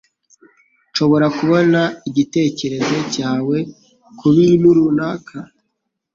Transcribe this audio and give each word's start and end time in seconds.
Nshobora 0.89 1.27
kubona 1.37 1.79
igitekerezo 2.09 2.97
cyawe 3.13 3.57
kubintu 4.19 4.67
runaka? 4.77 5.37